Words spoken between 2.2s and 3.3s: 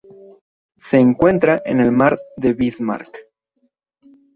de Bismarck.